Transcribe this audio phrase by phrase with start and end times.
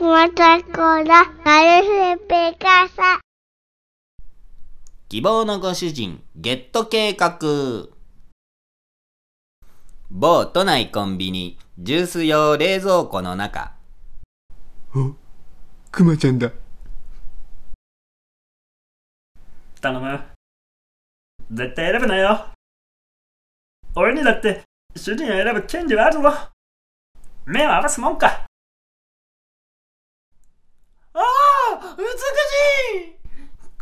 [0.00, 3.20] ら、なるふぺかさ。
[5.08, 7.38] 希望のご主人、ゲット計画。
[10.10, 13.74] 某都内コンビニ、ジュース用冷蔵庫の中。
[14.94, 15.14] お、
[15.90, 16.50] クマちゃんだ。
[19.80, 20.20] 頼む。
[21.50, 22.46] 絶対選ぶなよ。
[23.96, 24.62] 俺にだって、
[24.94, 26.32] 主人を選ぶ権利はあるぞ。
[27.46, 28.48] 目を合わすもんか。
[31.14, 31.20] あ
[31.72, 33.16] あ美しい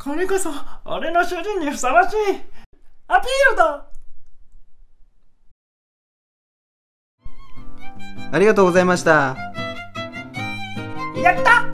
[0.03, 0.51] これこそ、
[0.87, 2.17] 俺の主人にふさわしい
[3.09, 3.87] アピールだ
[8.33, 9.37] ありがとうございました。
[11.23, 11.67] やった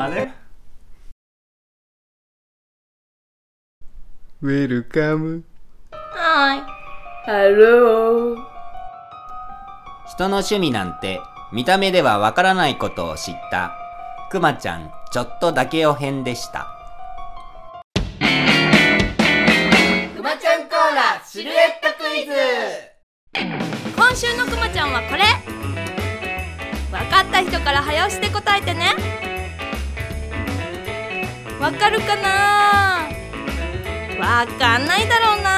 [0.00, 0.32] あれ？
[4.40, 5.42] Welcome。
[5.90, 6.60] はい。
[7.26, 8.57] Hello。
[10.10, 11.20] 人の趣味なんて
[11.52, 13.72] 見た目ではわからないことを知った。
[14.30, 16.66] くまちゃんちょっとだけお編でした。
[20.16, 22.32] くまちゃんコーラシルエットクイズ。
[23.94, 25.22] 今週のくまちゃんはこれ。
[26.90, 28.94] わかった人から早押しで答えてね。
[31.60, 33.08] わかるかな？
[34.18, 35.57] わかんないだろうな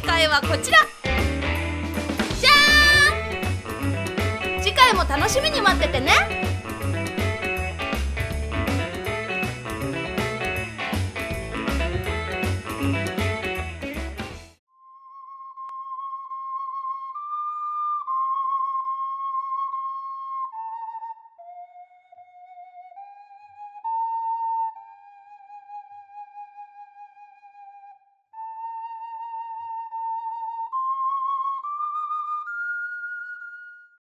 [0.00, 0.78] 正解はこちら。
[1.02, 4.62] じゃーん！
[4.62, 6.47] 次回も楽しみに待っててね。